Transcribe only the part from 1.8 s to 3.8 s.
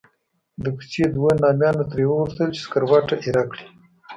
ترې وغوښتل چې سکروټه ایره کړي.